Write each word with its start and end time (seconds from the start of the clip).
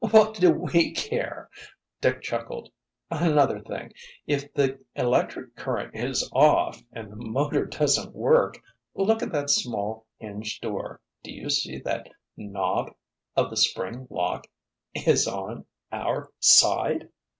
"What 0.09 0.33
do 0.33 0.51
we—ho 0.53 0.79
ho—care?" 0.79 1.47
Dick 2.01 2.23
chuckled. 2.23 2.71
"Another 3.11 3.59
thing—even 3.59 3.93
if 4.45 4.51
the 4.55 4.79
electric 4.95 5.55
current 5.55 5.95
is 5.95 6.27
off 6.33 6.81
and 6.91 7.11
the 7.11 7.15
motor 7.17 7.67
doesn't 7.67 8.15
work—look 8.15 9.21
at 9.21 9.31
that 9.31 9.51
small, 9.51 10.07
hinged 10.17 10.59
door—do 10.63 11.31
you 11.31 11.51
see 11.51 11.77
that 11.81 12.09
the 12.35 12.47
knob 12.47 12.95
of 13.35 13.51
the 13.51 13.57
spring 13.57 14.07
lock—is 14.09 15.27
on—our—side!" 15.27 17.09